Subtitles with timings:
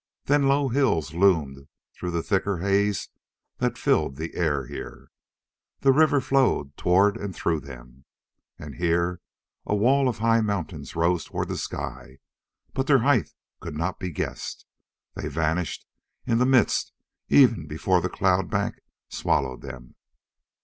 [0.25, 3.09] Then low hills loomed through the thicker haze
[3.59, 5.11] that filled the air here.
[5.81, 8.05] The river flowed toward and through them.
[8.57, 9.21] And here
[9.63, 12.17] a wall of high mountains rose toward the sky,
[12.73, 13.29] but their height
[13.59, 14.65] could not be guessed.
[15.13, 15.85] They vanished
[16.25, 16.93] in the mist
[17.29, 19.93] even before the cloud bank swallowed them.